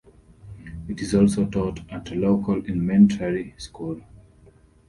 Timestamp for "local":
2.15-2.57